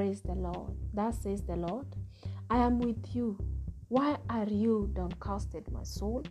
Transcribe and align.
Praise 0.00 0.22
the 0.22 0.34
Lord. 0.34 0.72
Thus 0.94 1.18
says 1.18 1.42
the 1.42 1.56
Lord, 1.56 1.84
I 2.48 2.56
am 2.56 2.78
with 2.78 3.14
you. 3.14 3.36
Why 3.88 4.16
are 4.30 4.46
you 4.46 4.90
downcasted, 4.94 5.70
my 5.70 5.82
soul? 5.82 6.24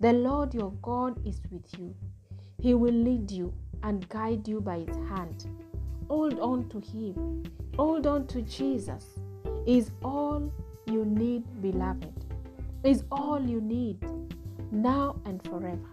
The 0.00 0.14
Lord 0.14 0.54
your 0.54 0.72
God 0.80 1.20
is 1.26 1.42
with 1.50 1.66
you. 1.78 1.94
He 2.62 2.72
will 2.72 2.94
lead 2.94 3.30
you 3.30 3.52
and 3.82 4.08
guide 4.08 4.48
you 4.48 4.62
by 4.62 4.78
his 4.78 4.96
hand. 5.10 5.44
Hold 6.08 6.40
on 6.40 6.70
to 6.70 6.80
him. 6.80 7.42
Hold 7.76 8.06
on 8.06 8.26
to 8.28 8.40
Jesus. 8.40 9.04
Is 9.66 9.90
all 10.02 10.50
you 10.86 11.04
need, 11.04 11.44
beloved. 11.60 12.24
Is 12.84 13.04
all 13.12 13.38
you 13.38 13.60
need 13.60 14.02
now 14.72 15.20
and 15.26 15.44
forever. 15.44 15.90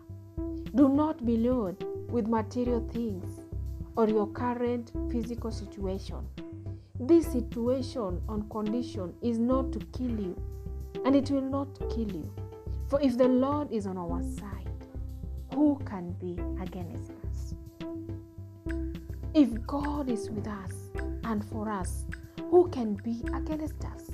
Do 0.76 0.88
not 0.88 1.26
be 1.26 1.36
lured 1.36 1.84
with 2.10 2.26
material 2.28 2.88
things 2.94 3.42
or 3.98 4.08
your 4.08 4.28
current 4.28 4.94
physical 5.12 5.52
situation. 5.52 6.26
This 7.00 7.28
situation 7.28 8.22
on 8.28 8.50
condition 8.50 9.14
is 9.22 9.38
not 9.38 9.72
to 9.74 9.80
kill 9.98 10.20
you, 10.20 10.42
and 11.06 11.16
it 11.16 11.30
will 11.30 11.42
not 11.42 11.68
kill 11.90 12.12
you. 12.12 12.32
For 12.90 13.00
if 13.02 13.18
the 13.18 13.28
Lord 13.28 13.72
is 13.72 13.86
on 13.86 13.98
our 13.98 14.22
side, 14.24 14.72
who 15.54 15.80
can 15.86 16.12
be 16.14 16.40
against 16.62 17.12
us? 17.30 17.54
If 19.34 19.50
God 19.68 20.10
is 20.10 20.30
with 20.32 20.48
us 20.48 20.74
and 21.24 21.46
for 21.46 21.70
us, 21.70 22.06
who 22.50 22.68
can 22.70 22.96
be 22.96 23.22
against 23.36 23.84
us? 23.86 24.10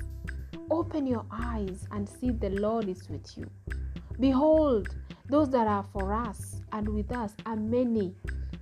Open 0.70 1.06
your 1.06 1.24
eyes 1.30 1.86
and 1.90 2.06
see 2.06 2.30
the 2.30 2.50
Lord 2.50 2.88
is 2.88 3.08
with 3.08 3.38
you. 3.38 3.48
Behold, 4.20 4.88
those 5.30 5.48
that 5.50 5.66
are 5.66 5.86
for 5.92 6.12
us 6.12 6.60
and 6.72 6.88
with 6.88 7.10
us 7.12 7.34
are 7.46 7.56
many 7.56 8.14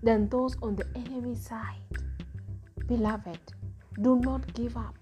than 0.02 0.28
those 0.28 0.56
on 0.62 0.76
the 0.76 0.86
enemy 0.94 1.34
side. 1.34 1.80
Beloved, 2.86 3.38
do 4.00 4.16
not 4.20 4.52
give 4.54 4.76
up, 4.76 4.96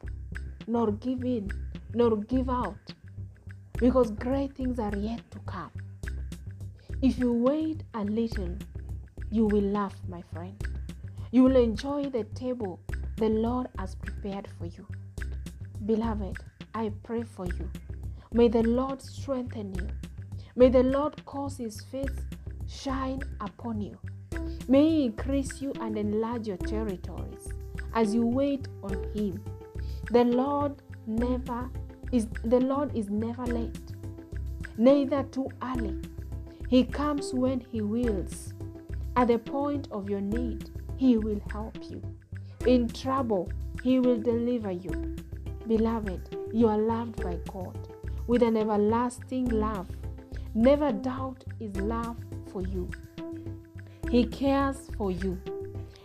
nor 0.66 0.92
give 0.92 1.24
in, 1.24 1.50
nor 1.94 2.16
give 2.16 2.50
out, 2.50 2.92
because 3.78 4.10
great 4.10 4.54
things 4.54 4.78
are 4.78 4.96
yet 4.96 5.22
to 5.30 5.38
come. 5.40 5.70
If 7.02 7.18
you 7.18 7.32
wait 7.32 7.84
a 7.94 8.04
little, 8.04 8.56
you 9.30 9.46
will 9.46 9.62
laugh, 9.62 9.94
my 10.08 10.22
friend. 10.32 10.56
You 11.30 11.44
will 11.44 11.56
enjoy 11.56 12.10
the 12.10 12.24
table 12.34 12.80
the 13.16 13.28
Lord 13.28 13.68
has 13.78 13.94
prepared 13.94 14.48
for 14.58 14.66
you. 14.66 14.86
Beloved, 15.86 16.38
I 16.74 16.90
pray 17.04 17.22
for 17.22 17.46
you. 17.46 17.70
May 18.32 18.48
the 18.48 18.62
Lord 18.64 19.00
strengthen 19.00 19.72
you. 19.74 19.86
May 20.56 20.68
the 20.68 20.82
Lord 20.82 21.24
cause 21.24 21.56
his 21.56 21.80
face 21.80 22.16
shine 22.68 23.22
upon 23.40 23.80
you. 23.80 23.98
May 24.68 24.88
he 24.88 25.04
increase 25.06 25.62
you 25.62 25.72
and 25.80 25.96
enlarge 25.96 26.46
your 26.46 26.56
territories 26.56 27.48
as 27.94 28.14
you 28.14 28.26
wait 28.26 28.68
on 28.82 28.94
him. 29.14 29.42
The 30.10 30.24
Lord 30.24 30.82
never 31.06 31.70
is 32.12 32.26
the 32.44 32.60
Lord 32.60 32.94
is 32.96 33.08
never 33.10 33.46
late, 33.46 33.92
neither 34.76 35.22
too 35.24 35.48
early. 35.62 36.00
He 36.68 36.84
comes 36.84 37.32
when 37.34 37.60
he 37.60 37.82
wills. 37.82 38.54
At 39.16 39.28
the 39.28 39.38
point 39.38 39.88
of 39.90 40.08
your 40.08 40.20
need, 40.20 40.70
he 40.96 41.16
will 41.16 41.40
help 41.50 41.76
you. 41.90 42.00
In 42.66 42.88
trouble, 42.88 43.50
he 43.82 43.98
will 43.98 44.20
deliver 44.20 44.70
you. 44.70 45.16
Beloved, 45.66 46.36
you 46.52 46.68
are 46.68 46.78
loved 46.78 47.22
by 47.22 47.38
God 47.52 47.76
with 48.26 48.42
an 48.42 48.56
everlasting 48.56 49.48
love. 49.48 49.88
Never 50.54 50.92
doubt 50.92 51.44
his 51.58 51.74
love 51.76 52.16
for 52.52 52.62
you. 52.62 52.88
He 54.10 54.24
cares 54.24 54.88
for 54.96 55.10
you. 55.10 55.40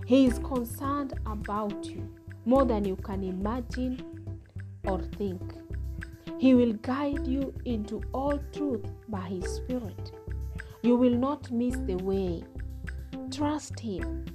He 0.05 0.27
is 0.27 0.37
concerned 0.37 1.13
about 1.25 1.83
you 1.85 2.07
more 2.45 2.63
than 2.63 2.85
you 2.85 2.95
can 2.95 3.23
imagine 3.23 3.99
or 4.83 5.01
think. 5.01 5.41
He 6.37 6.53
will 6.53 6.73
guide 6.73 7.25
you 7.25 7.51
into 7.65 8.03
all 8.13 8.39
truth 8.53 8.85
by 9.09 9.21
His 9.21 9.55
Spirit. 9.55 10.11
You 10.83 10.95
will 10.95 11.15
not 11.15 11.49
miss 11.49 11.75
the 11.87 11.95
way. 11.95 12.43
Trust 13.31 13.79
Him. 13.79 14.25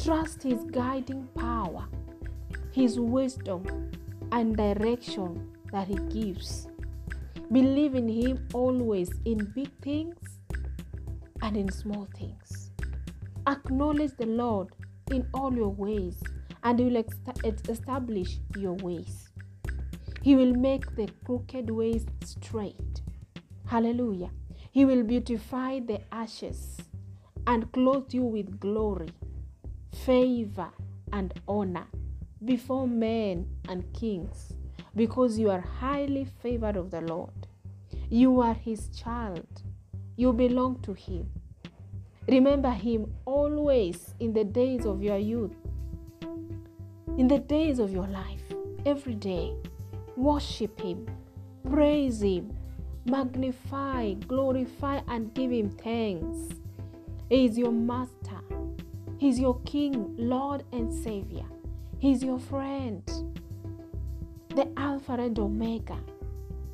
Trust 0.00 0.42
His 0.42 0.64
guiding 0.64 1.28
power, 1.38 1.86
His 2.72 2.98
wisdom, 2.98 3.92
and 4.32 4.56
direction 4.56 5.48
that 5.70 5.86
He 5.86 5.94
gives. 6.10 6.66
Believe 7.52 7.94
in 7.94 8.08
Him 8.08 8.48
always 8.52 9.12
in 9.24 9.44
big 9.54 9.70
things 9.80 10.40
and 11.40 11.56
in 11.56 11.70
small 11.70 12.08
things. 12.18 12.72
Acknowledge 13.46 14.16
the 14.16 14.26
Lord 14.26 14.70
in 15.10 15.28
all 15.34 15.54
your 15.54 15.68
ways, 15.68 16.22
and 16.62 16.78
He 16.78 16.86
will 16.86 17.04
establish 17.68 18.38
your 18.56 18.74
ways. 18.74 19.28
He 20.22 20.36
will 20.36 20.54
make 20.54 20.96
the 20.96 21.08
crooked 21.24 21.70
ways 21.70 22.06
straight. 22.24 23.02
Hallelujah. 23.66 24.30
He 24.70 24.84
will 24.84 25.02
beautify 25.02 25.80
the 25.80 26.00
ashes 26.12 26.78
and 27.46 27.70
clothe 27.72 28.12
you 28.12 28.22
with 28.22 28.58
glory, 28.58 29.10
favor, 30.04 30.70
and 31.12 31.32
honor 31.46 31.86
before 32.44 32.88
men 32.88 33.46
and 33.68 33.92
kings, 33.92 34.52
because 34.96 35.38
you 35.38 35.50
are 35.50 35.60
highly 35.60 36.24
favored 36.42 36.76
of 36.76 36.90
the 36.90 37.00
Lord. 37.02 37.46
You 38.10 38.40
are 38.40 38.54
His 38.54 38.88
child, 38.88 39.62
you 40.16 40.32
belong 40.32 40.80
to 40.82 40.94
Him. 40.94 41.30
Remember 42.26 42.70
Him 42.70 43.12
always 43.26 44.14
in 44.18 44.32
the 44.32 44.44
days 44.44 44.86
of 44.86 45.02
your 45.02 45.18
youth, 45.18 45.54
in 47.18 47.28
the 47.28 47.38
days 47.38 47.78
of 47.78 47.92
your 47.92 48.06
life, 48.06 48.42
every 48.86 49.14
day. 49.14 49.54
Worship 50.16 50.80
Him, 50.80 51.06
praise 51.68 52.22
Him, 52.22 52.56
magnify, 53.04 54.14
glorify, 54.14 55.00
and 55.08 55.34
give 55.34 55.50
Him 55.50 55.68
thanks. 55.70 56.54
He 57.28 57.46
is 57.46 57.58
your 57.58 57.72
Master, 57.72 58.40
He 59.18 59.28
is 59.28 59.38
your 59.38 59.60
King, 59.60 60.14
Lord, 60.16 60.64
and 60.72 60.92
Savior. 60.92 61.44
He 61.98 62.12
is 62.12 62.22
your 62.22 62.38
friend, 62.38 63.02
the 64.54 64.68
Alpha 64.76 65.12
and 65.14 65.38
Omega, 65.38 65.98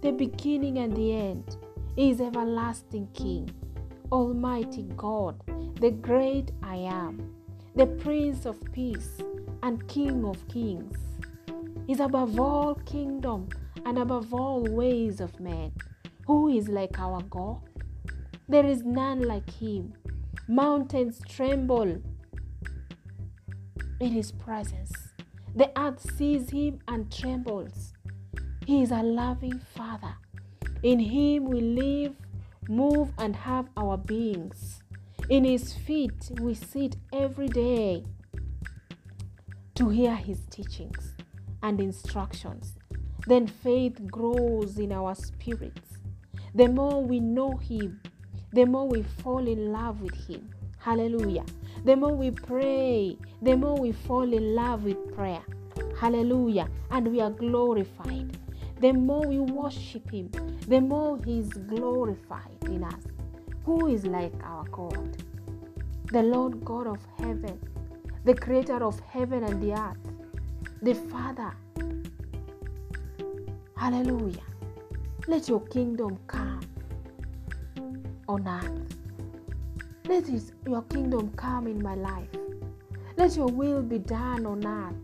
the 0.03 0.13
beginning 0.13 0.79
and 0.79 0.97
the 0.97 1.13
end. 1.13 1.57
He 1.97 2.11
is 2.11 2.21
everlasting 2.21 3.09
King, 3.15 3.51
Almighty 4.13 4.89
God, 4.97 5.41
the 5.81 5.93
great 5.93 6.51
I 6.65 6.75
am, 6.75 7.33
the 7.77 7.87
Prince 7.87 8.45
of 8.45 8.61
Peace 8.73 9.19
and 9.63 9.87
King 9.87 10.25
of 10.25 10.49
Kings. 10.49 10.97
Is 11.87 12.01
above 12.01 12.39
all 12.39 12.75
kingdom 12.75 13.49
and 13.87 13.99
above 13.99 14.35
all 14.35 14.63
ways 14.63 15.21
of 15.21 15.39
men. 15.39 15.73
Who 16.27 16.49
is 16.49 16.69
like 16.69 16.99
our 16.99 17.23
God? 17.23 17.61
There 18.49 18.67
is 18.67 18.83
none 18.83 19.23
like 19.23 19.49
him. 19.49 19.95
Mountains 20.49 21.21
tremble 21.29 22.03
in 24.01 24.13
his 24.13 24.33
presence. 24.33 24.93
The 25.55 25.71
earth 25.79 26.01
sees 26.17 26.51
him 26.51 26.81
and 26.89 27.13
trembles. 27.13 27.93
He 28.67 28.83
is 28.83 28.91
a 28.91 29.03
loving 29.03 29.61
Father. 29.75 30.15
In 30.83 30.99
him 30.99 31.45
we 31.45 31.61
live, 31.61 32.15
move, 32.71 33.13
and 33.19 33.35
have 33.35 33.69
our 33.77 33.99
beings. 33.99 34.83
In 35.29 35.45
his 35.45 35.75
feet 35.75 36.31
we 36.41 36.55
sit 36.55 36.97
every 37.13 37.49
day 37.49 38.05
to 39.75 39.89
hear 39.89 40.15
his 40.15 40.47
teachings 40.47 41.15
and 41.63 41.81
instructions. 41.81 42.75
Then 43.27 43.47
faith 43.47 44.01
grows 44.11 44.79
in 44.79 44.93
our 44.93 45.15
spirits. 45.15 45.99
The 46.55 46.69
more 46.69 47.03
we 47.03 47.21
know 47.21 47.57
him, 47.57 48.01
the 48.53 48.65
more 48.65 48.89
we 48.89 49.03
fall 49.03 49.47
in 49.47 49.73
love 49.73 50.01
with 50.01 50.15
him. 50.27 50.51
Hallelujah. 50.79 51.45
The 51.85 51.97
more 51.97 52.15
we 52.15 52.31
pray, 52.31 53.19
the 53.43 53.57
more 53.57 53.77
we 53.77 53.93
fall 53.93 54.33
in 54.33 54.55
love 54.55 54.85
with 54.85 55.15
prayer. 55.15 55.43
Hallelujah. 55.99 56.69
And 56.91 57.09
we 57.09 57.21
are 57.21 57.31
glorified. 57.31 58.37
The 58.81 58.93
more 58.93 59.27
we 59.27 59.39
worship 59.39 60.11
him, 60.11 60.31
the 60.69 60.81
more 60.81 61.19
he 61.25 61.41
is 61.41 61.49
glorified 61.49 62.57
in 62.67 62.85
us. 62.85 63.03
Who 63.65 63.89
is 63.89 64.07
like 64.07 64.33
our 64.43 64.65
God? 64.65 65.17
The 66.13 66.23
Lord 66.23 66.65
God 66.65 66.87
of 66.87 66.99
heaven, 67.19 67.59
the 68.25 68.35
creator 68.35 68.85
of 68.85 68.99
heaven 69.01 69.45
and 69.45 69.63
the 69.63 69.75
earth, 69.75 69.99
the 70.83 70.95
Father. 70.95 71.53
Hallelujah. 73.77 74.43
Let 75.27 75.49
your 75.49 75.61
kingdom 75.61 76.19
come 76.27 76.61
on 78.29 78.47
earth. 78.47 78.97
Let 80.07 80.27
his, 80.27 80.53
your 80.67 80.83
kingdom 80.83 81.31
come 81.37 81.67
in 81.67 81.83
my 81.83 81.95
life. 81.95 82.29
Let 83.17 83.37
your 83.37 83.49
will 83.49 83.83
be 83.83 83.99
done 83.99 84.47
on 84.47 84.67
earth, 84.67 84.95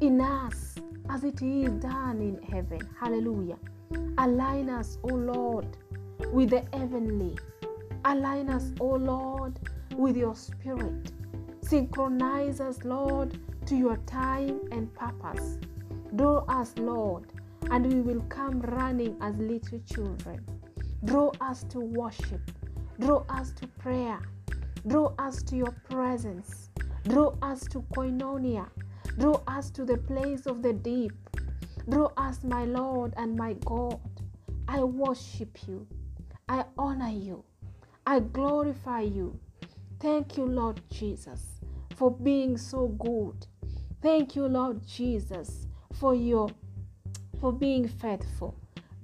in 0.00 0.20
us, 0.20 0.74
as 1.08 1.24
it 1.24 1.40
is 1.40 1.70
done 1.80 2.20
in 2.20 2.42
heaven. 2.42 2.80
Hallelujah. 2.98 3.56
Align 4.18 4.70
us, 4.70 4.98
O 5.02 5.08
Lord, 5.08 5.76
with 6.32 6.50
the 6.50 6.64
heavenly. 6.72 7.36
Align 8.04 8.48
us, 8.48 8.72
O 8.80 8.86
Lord, 8.86 9.58
with 9.96 10.16
your 10.16 10.34
spirit. 10.34 11.12
Synchronize 11.60 12.60
us, 12.60 12.78
Lord, 12.84 13.38
to 13.66 13.76
your 13.76 13.96
time 14.06 14.60
and 14.70 14.92
purpose. 14.94 15.58
Draw 16.14 16.44
us, 16.48 16.72
Lord, 16.78 17.24
and 17.70 17.92
we 17.92 18.00
will 18.00 18.20
come 18.28 18.60
running 18.60 19.16
as 19.20 19.34
little 19.36 19.80
children. 19.80 20.44
Draw 21.04 21.32
us 21.40 21.64
to 21.70 21.80
worship. 21.80 22.40
Draw 23.00 23.24
us 23.28 23.52
to 23.52 23.66
prayer. 23.66 24.20
Draw 24.86 25.12
us 25.18 25.42
to 25.42 25.56
your 25.56 25.74
presence. 25.90 26.70
Draw 27.08 27.34
us 27.42 27.60
to 27.68 27.82
koinonia. 27.94 28.68
Draw 29.18 29.40
us 29.48 29.70
to 29.70 29.84
the 29.84 29.98
place 29.98 30.46
of 30.46 30.62
the 30.62 30.72
deep. 30.72 31.12
Draw 31.88 32.10
us, 32.16 32.42
my 32.42 32.64
Lord 32.64 33.14
and 33.16 33.36
my 33.36 33.54
God. 33.64 34.00
I 34.66 34.82
worship 34.82 35.68
you. 35.68 35.86
I 36.48 36.64
honor 36.76 37.10
you. 37.10 37.44
I 38.06 38.20
glorify 38.20 39.02
you. 39.02 39.38
Thank 40.00 40.36
you, 40.36 40.44
Lord 40.44 40.80
Jesus, 40.90 41.60
for 41.96 42.10
being 42.10 42.56
so 42.56 42.88
good. 42.88 43.46
Thank 44.02 44.36
you, 44.36 44.46
Lord 44.46 44.86
Jesus, 44.86 45.66
for 45.92 46.14
your 46.14 46.48
for 47.40 47.52
being 47.52 47.86
faithful. 47.86 48.54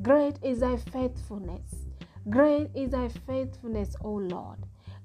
Great 0.02 0.38
is 0.42 0.60
thy 0.60 0.76
faithfulness. 0.76 1.86
Great 2.30 2.70
is 2.74 2.90
thy 2.90 3.08
faithfulness, 3.08 3.94
O 4.02 4.12
Lord. 4.12 4.58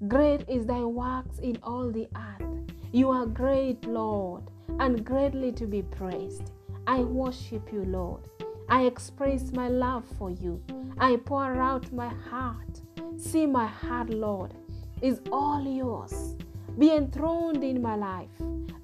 Great 0.06 0.48
is 0.48 0.66
thy 0.66 0.80
works 0.80 1.38
in 1.38 1.58
all 1.62 1.90
the 1.90 2.08
earth. 2.16 2.46
You 2.92 3.10
are 3.10 3.26
great, 3.26 3.84
Lord, 3.84 4.44
and 4.78 5.04
greatly 5.04 5.52
to 5.52 5.66
be 5.66 5.82
praised. 5.82 6.52
I 6.88 7.00
worship 7.00 7.70
you, 7.70 7.84
Lord. 7.84 8.22
I 8.70 8.86
express 8.86 9.52
my 9.52 9.68
love 9.68 10.06
for 10.18 10.30
you. 10.30 10.62
I 10.96 11.16
pour 11.16 11.60
out 11.60 11.92
my 11.92 12.08
heart. 12.08 12.80
See 13.18 13.44
my 13.44 13.66
heart, 13.66 14.08
Lord, 14.08 14.54
is 15.02 15.20
all 15.30 15.62
yours. 15.62 16.34
Be 16.78 16.92
enthroned 16.92 17.62
in 17.62 17.82
my 17.82 17.94
life. 17.94 18.30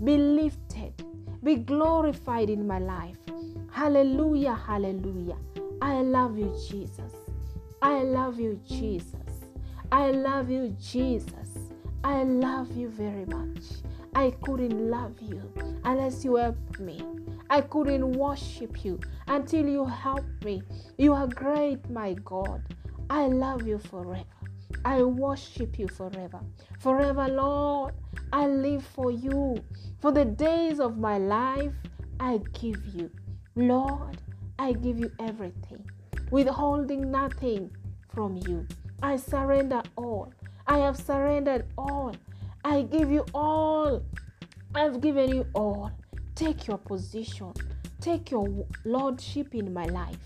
Be 0.05 0.19
lifted. 0.19 0.93
Be 1.43 1.57
glorified 1.57 2.51
in 2.51 2.67
my 2.67 2.79
life. 2.79 3.17
Hallelujah, 3.71 4.55
hallelujah. 4.55 5.39
I 5.81 6.03
love 6.03 6.37
you, 6.37 6.55
Jesus. 6.69 7.15
I 7.81 8.03
love 8.03 8.39
you, 8.39 8.61
Jesus. 8.69 9.47
I 9.91 10.11
love 10.11 10.51
you, 10.51 10.77
Jesus. 10.79 11.71
I 12.05 12.25
love 12.25 12.77
you 12.77 12.91
very 12.91 13.25
much. 13.25 13.65
I 14.15 14.35
couldn't 14.43 14.91
love 14.91 15.23
you 15.23 15.41
unless 15.85 16.23
you 16.23 16.37
helped 16.37 16.81
me. 16.81 17.01
I 17.51 17.61
couldn't 17.61 18.13
worship 18.13 18.85
you 18.85 19.01
until 19.29 19.67
you 19.67 19.85
helped 19.85 20.45
me. 20.45 20.63
You 20.99 21.13
are 21.13 21.27
great, 21.27 21.89
my 21.91 22.15
God. 22.25 22.63
I 23.11 23.27
love 23.27 23.67
you 23.67 23.79
forever. 23.79 24.25
I 24.85 25.03
worship 25.03 25.79
you 25.79 25.89
forever. 25.89 26.41
Forever, 26.81 27.29
Lord, 27.29 27.95
I 28.33 28.47
live 28.47 28.85
for 28.85 29.11
you. 29.11 29.63
For 30.01 30.13
the 30.13 30.25
days 30.25 30.81
of 30.81 30.99
my 30.99 31.19
life, 31.19 31.73
I 32.21 32.41
give 32.53 32.85
you. 32.95 33.11
Lord, 33.57 34.19
I 34.59 34.73
give 34.73 34.99
you 34.99 35.11
everything, 35.21 35.89
withholding 36.31 37.11
nothing 37.11 37.71
from 38.13 38.37
you. 38.47 38.67
I 39.03 39.17
surrender 39.17 39.83
all. 39.97 40.33
I 40.67 40.79
have 40.79 40.97
surrendered 40.97 41.67
all. 41.77 42.15
I 42.65 42.83
give 42.83 43.11
you 43.11 43.25
all. 43.35 44.03
I've 44.75 45.01
given 45.01 45.29
you 45.31 45.47
all. 45.55 45.93
Take 46.35 46.67
your 46.67 46.79
position. 46.79 47.53
Take 48.01 48.31
your 48.31 48.67
lordship 48.85 49.55
in 49.55 49.73
my 49.73 49.87
life. 49.87 50.19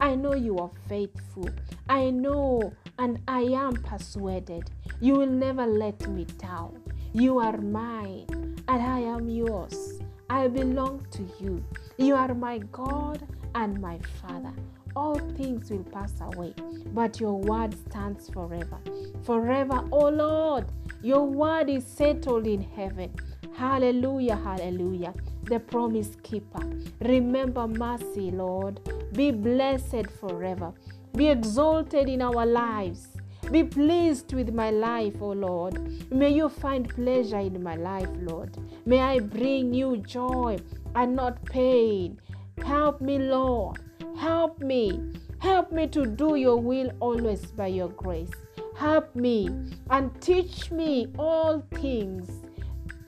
I 0.00 0.14
know 0.14 0.34
you 0.34 0.58
are 0.58 0.70
faithful. 0.88 1.48
I 1.88 2.10
know 2.10 2.72
and 2.98 3.20
I 3.26 3.40
am 3.40 3.74
persuaded 3.74 4.70
you 5.00 5.14
will 5.14 5.26
never 5.26 5.66
let 5.66 6.08
me 6.08 6.24
down. 6.38 6.80
You 7.12 7.38
are 7.38 7.58
mine 7.58 8.26
and 8.68 8.82
I 8.82 9.00
am 9.00 9.28
yours. 9.28 10.00
I 10.30 10.48
belong 10.48 11.06
to 11.10 11.28
you. 11.40 11.64
You 11.98 12.14
are 12.14 12.32
my 12.34 12.58
God 12.72 13.26
and 13.54 13.80
my 13.80 13.98
Father. 14.22 14.52
All 14.96 15.18
things 15.36 15.70
will 15.70 15.84
pass 15.84 16.14
away, 16.20 16.54
but 16.92 17.20
your 17.20 17.38
word 17.38 17.74
stands 17.88 18.28
forever. 18.30 18.78
Forever, 19.24 19.84
oh 19.90 20.08
Lord, 20.08 20.66
your 21.02 21.26
word 21.26 21.68
is 21.68 21.84
settled 21.84 22.46
in 22.46 22.62
heaven. 22.62 23.12
Hallelujah, 23.54 24.36
hallelujah. 24.36 25.12
The 25.46 25.60
promise 25.60 26.16
keeper. 26.22 26.62
Remember 27.00 27.68
mercy, 27.68 28.30
Lord. 28.30 28.80
Be 29.12 29.30
blessed 29.30 30.10
forever. 30.20 30.72
Be 31.16 31.28
exalted 31.28 32.08
in 32.08 32.22
our 32.22 32.46
lives. 32.46 33.08
Be 33.50 33.62
pleased 33.62 34.32
with 34.32 34.54
my 34.54 34.70
life, 34.70 35.20
O 35.20 35.28
Lord. 35.28 35.78
May 36.10 36.30
you 36.30 36.48
find 36.48 36.88
pleasure 36.88 37.38
in 37.38 37.62
my 37.62 37.76
life, 37.76 38.08
Lord. 38.20 38.56
May 38.86 39.00
I 39.00 39.20
bring 39.20 39.74
you 39.74 39.98
joy 39.98 40.58
and 40.94 41.14
not 41.14 41.44
pain. 41.44 42.18
Help 42.64 43.00
me, 43.00 43.18
Lord. 43.18 43.78
Help 44.16 44.60
me. 44.60 45.12
Help 45.38 45.72
me 45.72 45.86
to 45.88 46.06
do 46.06 46.36
your 46.36 46.56
will 46.56 46.90
always 47.00 47.44
by 47.52 47.66
your 47.66 47.90
grace. 47.90 48.32
Help 48.76 49.14
me 49.14 49.50
and 49.90 50.10
teach 50.20 50.70
me 50.70 51.08
all 51.18 51.62
things. 51.74 52.30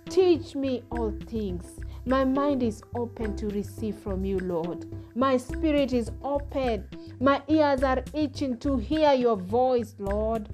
Teach 0.09 0.55
me 0.55 0.83
all 0.91 1.13
things. 1.27 1.65
My 2.09 2.25
mind 2.25 2.63
is 2.63 2.85
open 2.95 3.35
to 3.37 3.49
receive 3.49 3.97
from 3.97 4.25
you, 4.25 4.39
Lord. 4.39 4.87
My 5.17 5.37
spirit 5.37 5.93
is 5.93 6.13
open. 6.23 6.89
My 7.19 7.43
ears 7.49 7.83
are 7.83 8.05
itching 8.15 8.59
to 8.59 8.77
hear 8.77 9.13
your 9.13 9.35
voice, 9.37 9.97
Lord. 9.99 10.49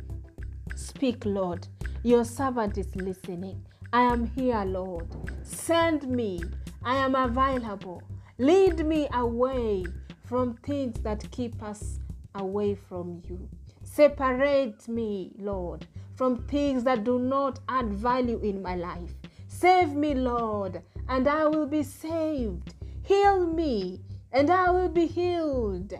Speak, 0.74 1.26
Lord. 1.26 1.68
Your 2.04 2.24
servant 2.24 2.78
is 2.78 2.96
listening. 2.96 3.62
I 3.92 4.00
am 4.00 4.28
here, 4.28 4.64
Lord. 4.64 5.06
Send 5.42 6.08
me. 6.08 6.40
I 6.82 6.96
am 6.96 7.14
available. 7.14 8.02
Lead 8.38 8.86
me 8.86 9.06
away 9.12 9.84
from 10.24 10.54
things 10.64 10.98
that 11.02 11.30
keep 11.32 11.62
us 11.62 12.00
away 12.34 12.76
from 12.76 13.20
you. 13.28 13.46
Separate 13.82 14.88
me, 14.88 15.32
Lord, 15.38 15.86
from 16.16 16.44
things 16.44 16.82
that 16.84 17.04
do 17.04 17.18
not 17.18 17.60
add 17.68 17.92
value 17.92 18.40
in 18.40 18.62
my 18.62 18.74
life. 18.74 19.12
Save 19.48 19.92
me, 19.94 20.14
Lord, 20.14 20.82
and 21.12 21.28
I 21.28 21.44
will 21.46 21.66
be 21.66 21.82
saved. 21.82 22.72
Heal 23.02 23.46
me, 23.46 24.00
and 24.32 24.48
I 24.48 24.70
will 24.70 24.88
be 24.88 25.06
healed. 25.06 25.92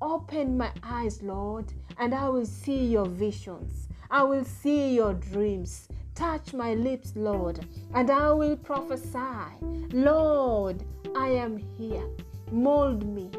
Open 0.00 0.56
my 0.56 0.70
eyes, 0.82 1.22
Lord, 1.22 1.70
and 1.98 2.14
I 2.14 2.30
will 2.30 2.46
see 2.46 2.86
your 2.86 3.04
visions. 3.04 3.88
I 4.10 4.22
will 4.22 4.44
see 4.44 4.94
your 4.94 5.12
dreams. 5.12 5.88
Touch 6.14 6.54
my 6.54 6.72
lips, 6.72 7.12
Lord, 7.14 7.66
and 7.92 8.10
I 8.10 8.32
will 8.32 8.56
prophesy. 8.56 9.44
Lord, 9.92 10.82
I 11.14 11.28
am 11.28 11.58
here. 11.76 12.08
Mold 12.50 13.06
me, 13.06 13.30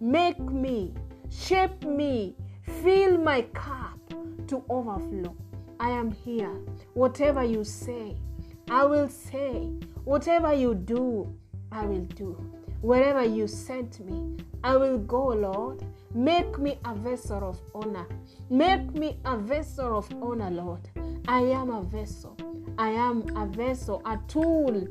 make 0.00 0.38
me, 0.38 0.92
shape 1.30 1.82
me, 1.84 2.36
fill 2.82 3.16
my 3.16 3.40
cup 3.54 3.98
to 4.48 4.62
overflow. 4.68 5.34
I 5.80 5.88
am 5.88 6.10
here. 6.10 6.54
Whatever 6.92 7.42
you 7.42 7.64
say, 7.64 8.18
I 8.70 8.84
will 8.84 9.08
say. 9.08 9.70
Whatever 10.04 10.52
you 10.52 10.74
do, 10.74 11.32
I 11.72 11.86
will 11.86 12.04
do. 12.04 12.36
Wherever 12.82 13.24
you 13.24 13.46
sent 13.46 14.00
me, 14.00 14.36
I 14.62 14.76
will 14.76 14.98
go, 14.98 15.28
Lord. 15.28 15.82
Make 16.14 16.58
me 16.58 16.78
a 16.84 16.94
vessel 16.94 17.48
of 17.48 17.58
honor. 17.74 18.06
Make 18.50 18.94
me 18.94 19.18
a 19.24 19.36
vessel 19.36 19.96
of 19.96 20.08
honor, 20.22 20.50
Lord. 20.50 20.88
I 21.26 21.40
am 21.40 21.70
a 21.70 21.82
vessel. 21.82 22.36
I 22.76 22.90
am 22.90 23.24
a 23.36 23.46
vessel, 23.46 24.02
a 24.04 24.18
tool 24.28 24.86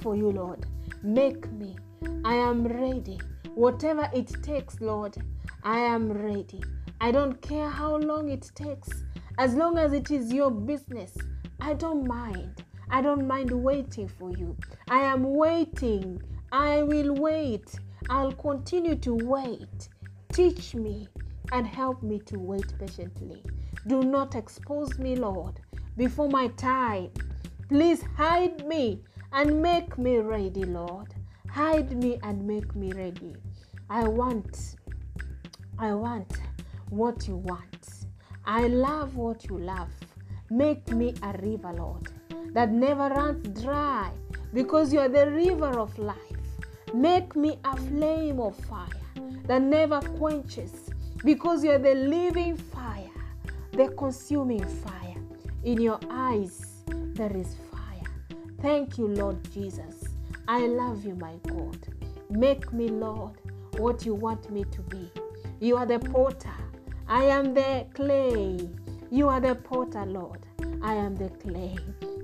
for 0.00 0.16
you, 0.16 0.30
Lord. 0.30 0.66
Make 1.02 1.50
me. 1.52 1.76
I 2.24 2.34
am 2.34 2.66
ready. 2.66 3.20
Whatever 3.54 4.08
it 4.14 4.32
takes, 4.42 4.80
Lord, 4.80 5.16
I 5.62 5.78
am 5.78 6.10
ready. 6.10 6.62
I 7.00 7.12
don't 7.12 7.40
care 7.42 7.68
how 7.68 7.96
long 7.96 8.30
it 8.30 8.50
takes. 8.54 8.88
As 9.38 9.54
long 9.54 9.78
as 9.78 9.92
it 9.92 10.10
is 10.10 10.32
your 10.32 10.50
business, 10.50 11.16
I 11.60 11.74
don't 11.74 12.06
mind. 12.06 12.64
I 12.94 13.00
don't 13.00 13.26
mind 13.26 13.50
waiting 13.50 14.06
for 14.06 14.30
you. 14.30 14.56
I 14.88 15.00
am 15.00 15.24
waiting. 15.24 16.22
I 16.52 16.84
will 16.84 17.12
wait. 17.16 17.74
I'll 18.08 18.30
continue 18.30 18.94
to 18.94 19.16
wait. 19.16 19.88
Teach 20.32 20.76
me 20.76 21.08
and 21.50 21.66
help 21.66 22.04
me 22.04 22.20
to 22.20 22.38
wait 22.38 22.72
patiently. 22.78 23.42
Do 23.88 24.04
not 24.04 24.36
expose 24.36 24.96
me, 24.96 25.16
Lord, 25.16 25.58
before 25.96 26.28
my 26.28 26.46
time. 26.56 27.10
Please 27.68 28.04
hide 28.16 28.64
me 28.64 29.02
and 29.32 29.60
make 29.60 29.98
me 29.98 30.18
ready, 30.18 30.62
Lord. 30.62 31.12
Hide 31.50 32.00
me 32.00 32.20
and 32.22 32.46
make 32.46 32.76
me 32.76 32.92
ready. 32.92 33.34
I 33.90 34.06
want, 34.06 34.76
I 35.80 35.92
want 35.94 36.32
what 36.90 37.26
you 37.26 37.38
want. 37.38 37.88
I 38.46 38.68
love 38.68 39.16
what 39.16 39.50
you 39.50 39.58
love. 39.58 39.90
Make 40.48 40.90
me 40.90 41.12
a 41.24 41.32
river, 41.42 41.72
Lord, 41.72 42.08
that 42.52 42.70
never 42.70 43.08
runs 43.08 43.62
dry 43.62 44.10
because 44.52 44.92
you 44.92 45.00
are 45.00 45.08
the 45.08 45.30
river 45.30 45.78
of 45.78 45.98
life. 45.98 46.16
Make 46.92 47.34
me 47.34 47.58
a 47.64 47.76
flame 47.76 48.38
of 48.38 48.56
fire 48.66 48.88
that 49.46 49.62
never 49.62 50.00
quenches 50.00 50.90
because 51.24 51.64
you 51.64 51.70
are 51.70 51.78
the 51.78 51.94
living 51.94 52.56
fire, 52.56 53.10
the 53.72 53.88
consuming 53.88 54.64
fire. 54.64 55.16
In 55.64 55.80
your 55.80 55.98
eyes, 56.10 56.82
there 57.14 57.34
is 57.36 57.56
fire. 57.72 58.36
Thank 58.60 58.98
you, 58.98 59.08
Lord 59.08 59.38
Jesus. 59.50 60.04
I 60.46 60.66
love 60.66 61.04
you, 61.04 61.14
my 61.14 61.34
God. 61.48 61.78
Make 62.30 62.72
me, 62.72 62.88
Lord, 62.88 63.32
what 63.78 64.04
you 64.04 64.14
want 64.14 64.50
me 64.50 64.64
to 64.64 64.82
be. 64.82 65.10
You 65.60 65.76
are 65.76 65.86
the 65.86 65.98
potter. 65.98 66.54
I 67.08 67.24
am 67.24 67.54
the 67.54 67.86
clay. 67.94 68.68
You 69.10 69.28
are 69.28 69.40
the 69.40 69.54
potter, 69.54 70.04
Lord. 70.04 70.46
I 70.82 70.94
am 70.94 71.16
the 71.16 71.30
clay. 71.30 71.76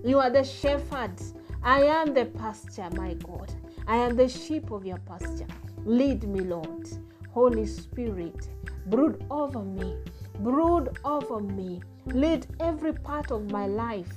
You 0.05 0.19
are 0.19 0.31
the 0.31 0.45
shepherd. 0.45 1.21
I 1.63 1.83
am 1.83 2.15
the 2.15 2.25
pasture, 2.25 2.89
my 2.97 3.15
God. 3.15 3.53
I 3.87 3.97
am 3.97 4.17
the 4.17 4.29
sheep 4.29 4.71
of 4.71 4.87
your 4.87 4.99
pasture. 4.99 5.47
Lead 5.85 6.25
me, 6.25 6.41
Lord. 6.41 6.89
Holy 7.33 7.67
Spirit, 7.67 8.49
brood 8.87 9.25
over 9.31 9.63
me. 9.63 9.97
Brood 10.39 10.99
over 11.05 11.41
me. 11.41 11.83
Lead 12.07 12.47
every 12.61 12.95
part 12.95 13.31
of 13.31 13.51
my 13.51 13.67
life. 13.67 14.13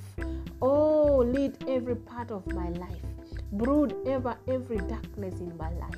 Oh, 0.62 1.18
lead 1.18 1.58
every 1.68 1.96
part 1.96 2.32
of 2.32 2.48
my 2.54 2.70
life. 2.70 3.02
Brood 3.52 3.94
ever 4.08 4.38
every 4.48 4.78
darkness 4.78 5.42
in 5.42 5.56
my 5.58 5.70
life. 5.72 5.98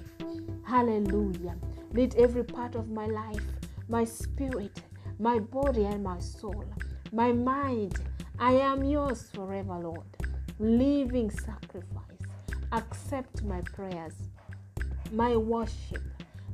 Hallelujah. 0.64 1.56
Lead 1.94 2.16
every 2.16 2.44
part 2.44 2.76
of 2.76 2.90
my 2.90 3.06
life, 3.06 3.46
my 3.88 4.04
spirit, 4.04 4.82
my 5.20 5.38
body, 5.40 5.86
and 5.86 6.04
my 6.04 6.20
soul, 6.20 6.66
my 7.12 7.32
mind. 7.32 8.00
I 8.38 8.52
am 8.54 8.84
yours 8.84 9.30
forever, 9.34 9.80
Lord. 9.80 10.06
Living 10.60 11.30
sacrifice. 11.30 12.02
Accept 12.74 13.44
my 13.44 13.62
prayers, 13.62 14.14
my 15.14 15.38
worship, 15.38 16.04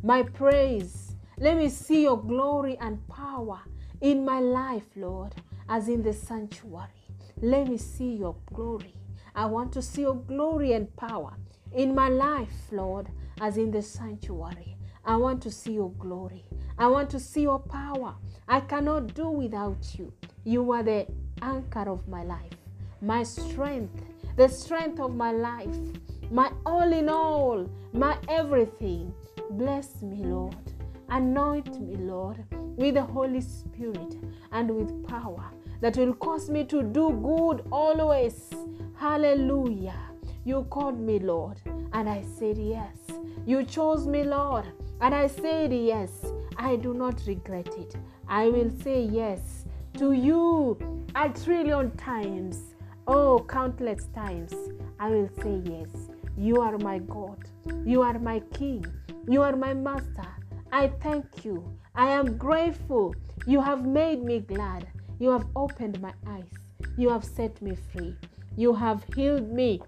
my 0.03 0.21
praise. 0.21 1.15
Let 1.39 1.57
me 1.57 1.69
see 1.69 2.03
your 2.03 2.21
glory 2.21 2.77
and 2.79 3.05
power 3.07 3.61
in 3.99 4.23
my 4.23 4.39
life, 4.39 4.85
Lord, 4.95 5.33
as 5.69 5.87
in 5.87 6.03
the 6.03 6.13
sanctuary. 6.13 7.07
Let 7.41 7.67
me 7.67 7.77
see 7.77 8.13
your 8.15 8.35
glory. 8.53 8.93
I 9.33 9.45
want 9.47 9.73
to 9.73 9.81
see 9.81 10.01
your 10.01 10.15
glory 10.15 10.73
and 10.73 10.95
power 10.95 11.33
in 11.71 11.95
my 11.95 12.09
life, 12.09 12.71
Lord, 12.71 13.07
as 13.39 13.57
in 13.57 13.71
the 13.71 13.81
sanctuary. 13.81 14.77
I 15.03 15.15
want 15.15 15.41
to 15.43 15.51
see 15.51 15.73
your 15.73 15.91
glory. 15.93 16.45
I 16.77 16.87
want 16.87 17.09
to 17.11 17.19
see 17.19 17.41
your 17.41 17.59
power. 17.59 18.13
I 18.47 18.59
cannot 18.59 19.15
do 19.15 19.29
without 19.29 19.97
you. 19.97 20.13
You 20.43 20.71
are 20.71 20.83
the 20.83 21.07
anchor 21.41 21.89
of 21.89 22.07
my 22.07 22.23
life, 22.23 22.57
my 23.01 23.23
strength, 23.23 24.03
the 24.37 24.47
strength 24.47 24.99
of 24.99 25.15
my 25.15 25.31
life, 25.31 25.75
my 26.29 26.51
all 26.65 26.91
in 26.91 27.09
all, 27.09 27.69
my 27.93 28.17
everything. 28.29 29.13
Bless 29.51 30.01
me, 30.01 30.23
Lord. 30.23 30.55
Anoint 31.09 31.81
me, 31.81 31.95
Lord, 31.95 32.45
with 32.77 32.93
the 32.93 33.01
Holy 33.01 33.41
Spirit 33.41 34.17
and 34.51 34.71
with 34.71 35.07
power 35.07 35.45
that 35.81 35.97
will 35.97 36.13
cause 36.13 36.49
me 36.49 36.63
to 36.65 36.83
do 36.83 37.11
good 37.11 37.65
always. 37.71 38.49
Hallelujah. 38.97 39.99
You 40.45 40.65
called 40.69 40.99
me, 40.99 41.19
Lord, 41.19 41.59
and 41.93 42.07
I 42.07 42.23
said 42.39 42.57
yes. 42.57 42.95
You 43.45 43.63
chose 43.65 44.07
me, 44.07 44.23
Lord, 44.23 44.65
and 45.01 45.13
I 45.13 45.27
said 45.27 45.73
yes. 45.73 46.11
I 46.57 46.75
do 46.75 46.93
not 46.93 47.21
regret 47.27 47.67
it. 47.77 47.95
I 48.27 48.49
will 48.49 48.71
say 48.83 49.01
yes 49.01 49.65
to 49.97 50.13
you 50.13 50.77
a 51.23 51.29
trillion 51.29 51.91
times. 51.97 52.73
Oh, 53.05 53.45
countless 53.47 54.07
times. 54.07 54.55
I 54.99 55.11
will 55.11 55.29
say 55.43 55.61
yes. 55.65 56.09
You 56.35 56.61
are 56.61 56.79
my 56.79 56.97
God. 56.97 57.37
You 57.85 58.01
are 58.01 58.17
my 58.17 58.39
King. 58.53 58.83
You 59.27 59.43
are 59.43 59.55
my 59.55 59.75
Master. 59.75 60.27
I 60.71 60.87
thank 60.87 61.45
you. 61.45 61.63
I 61.93 62.07
am 62.07 62.37
grateful. 62.37 63.13
You 63.45 63.61
have 63.61 63.85
made 63.85 64.23
me 64.23 64.39
glad. 64.39 64.87
You 65.19 65.29
have 65.29 65.45
opened 65.55 66.01
my 66.01 66.11
eyes. 66.25 66.57
You 66.97 67.09
have 67.09 67.23
set 67.23 67.61
me 67.61 67.75
free. 67.75 68.15
You 68.57 68.73
have 68.73 69.03
healed 69.13 69.53
me 69.53 69.79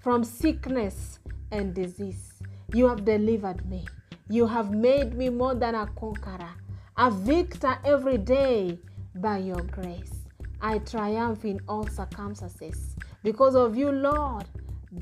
from 0.00 0.24
sickness 0.24 1.18
and 1.50 1.74
disease. 1.74 2.32
You 2.72 2.88
have 2.88 3.04
delivered 3.04 3.68
me. 3.68 3.84
You 4.30 4.46
have 4.46 4.70
made 4.70 5.12
me 5.18 5.28
more 5.28 5.54
than 5.54 5.74
a 5.74 5.86
conqueror, 5.88 6.54
a 6.96 7.10
victor 7.10 7.76
every 7.84 8.16
day 8.16 8.78
by 9.16 9.38
your 9.38 9.62
grace. 9.62 10.24
I 10.60 10.78
triumph 10.78 11.44
in 11.44 11.60
all 11.68 11.86
circumstances 11.86 12.96
because 13.22 13.54
of 13.54 13.76
you, 13.76 13.90
Lord 13.90 14.44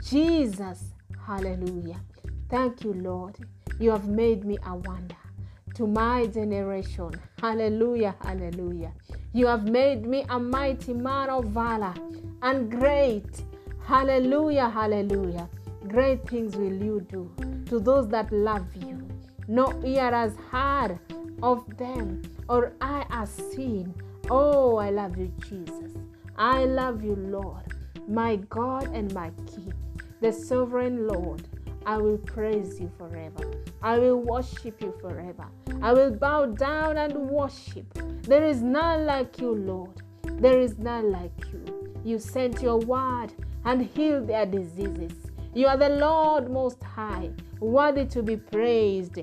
Jesus. 0.04 0.92
Hallelujah. 1.26 2.00
Thank 2.48 2.84
you, 2.84 2.94
Lord. 2.94 3.36
You 3.78 3.90
have 3.90 4.08
made 4.08 4.44
me 4.44 4.58
a 4.66 4.74
wonder 4.74 5.16
to 5.74 5.86
my 5.86 6.26
generation. 6.26 7.12
Hallelujah. 7.40 8.14
Hallelujah. 8.22 8.92
You 9.32 9.46
have 9.46 9.64
made 9.64 10.06
me 10.06 10.24
a 10.28 10.38
mighty 10.38 10.92
man 10.92 11.30
of 11.30 11.46
valor 11.46 11.94
and 12.42 12.70
great. 12.70 13.42
Hallelujah. 13.84 14.68
Hallelujah. 14.68 15.48
Great 15.88 16.28
things 16.28 16.56
will 16.56 16.72
you 16.72 17.06
do 17.08 17.30
to 17.66 17.80
those 17.80 18.08
that 18.08 18.30
love 18.32 18.66
you. 18.76 18.91
No 19.52 19.70
ear 19.84 20.10
has 20.12 20.34
heard 20.50 20.98
of 21.42 21.76
them 21.76 22.22
or 22.48 22.72
eye 22.80 23.04
has 23.10 23.28
seen. 23.28 23.94
Oh, 24.30 24.76
I 24.76 24.88
love 24.88 25.18
you, 25.18 25.30
Jesus. 25.46 25.92
I 26.38 26.64
love 26.64 27.04
you, 27.04 27.16
Lord, 27.16 27.66
my 28.08 28.36
God 28.48 28.84
and 28.94 29.12
my 29.12 29.30
King, 29.44 29.74
the 30.22 30.32
sovereign 30.32 31.06
Lord. 31.06 31.46
I 31.84 31.98
will 31.98 32.16
praise 32.16 32.80
you 32.80 32.90
forever. 32.96 33.44
I 33.82 33.98
will 33.98 34.20
worship 34.20 34.80
you 34.80 34.94
forever. 35.02 35.48
I 35.82 35.92
will 35.92 36.12
bow 36.12 36.46
down 36.46 36.96
and 36.96 37.14
worship. 37.14 37.92
There 38.22 38.46
is 38.46 38.62
none 38.62 39.04
like 39.04 39.38
you, 39.38 39.54
Lord. 39.54 40.00
There 40.40 40.60
is 40.60 40.78
none 40.78 41.12
like 41.12 41.52
you. 41.52 41.92
You 42.02 42.18
sent 42.18 42.62
your 42.62 42.78
word 42.78 43.34
and 43.66 43.82
healed 43.82 44.28
their 44.28 44.46
diseases. 44.46 45.12
You 45.54 45.66
are 45.66 45.76
the 45.76 45.90
Lord 45.90 46.50
Most 46.50 46.82
High, 46.82 47.30
worthy 47.60 48.06
to 48.06 48.22
be 48.22 48.36
praised. 48.36 49.18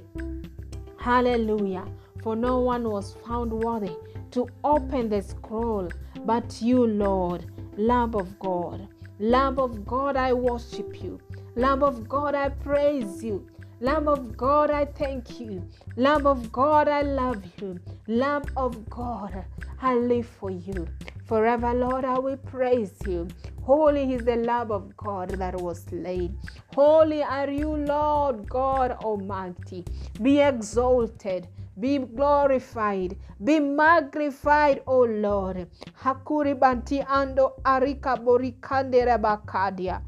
Hallelujah. 0.99 1.85
For 2.21 2.35
no 2.35 2.59
one 2.59 2.87
was 2.87 3.15
found 3.25 3.51
worthy 3.51 3.95
to 4.31 4.47
open 4.63 5.09
the 5.09 5.23
scroll 5.23 5.89
but 6.25 6.61
you, 6.61 6.85
Lord, 6.85 7.45
Lamb 7.77 8.13
of 8.13 8.37
God. 8.37 8.87
Lamb 9.19 9.57
of 9.57 9.87
God, 9.87 10.17
I 10.17 10.33
worship 10.33 11.01
you. 11.01 11.19
Lamb 11.55 11.81
of 11.81 12.07
God, 12.07 12.35
I 12.35 12.49
praise 12.49 13.23
you. 13.23 13.47
Lamb 13.81 14.07
of 14.07 14.37
God, 14.37 14.69
I 14.69 14.85
thank 14.85 15.39
you. 15.39 15.63
Lamb 15.95 16.27
of 16.27 16.51
God, 16.51 16.87
I 16.87 17.01
love 17.01 17.41
you. 17.59 17.79
Lamb 18.07 18.43
of 18.55 18.87
God, 18.89 19.45
I 19.81 19.95
live 19.95 20.27
for 20.27 20.51
you. 20.51 20.87
Forever, 21.25 21.73
Lord, 21.73 22.05
I 22.05 22.19
will 22.19 22.37
praise 22.37 22.93
you. 23.07 23.27
Holy 23.69 24.13
is 24.13 24.23
the 24.25 24.35
Lamb 24.35 24.71
of 24.71 24.97
God 24.97 25.29
that 25.29 25.61
was 25.61 25.83
slain. 25.83 26.35
Holy 26.73 27.21
are 27.21 27.51
you, 27.51 27.77
Lord 27.77 28.49
God 28.49 28.93
Almighty. 28.93 29.85
Be 30.23 30.39
exalted. 30.39 31.47
Be 31.79 31.99
glorified, 31.99 33.15
be 33.43 33.59
magnified, 33.59 34.81
O 34.87 35.01
Lord. 35.01 35.67
Hakuri 36.03 36.55
banti 36.55 36.99
ando 37.07 37.53
arika 37.63 38.17
borikande 38.17 39.05
rabakadia. 39.05 40.01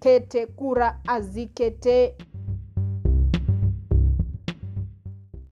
Kete 0.00 0.46
kura 0.54 0.98
azikete 1.08 2.14